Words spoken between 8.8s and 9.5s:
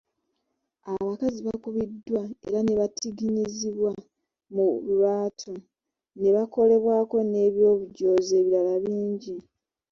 bingi.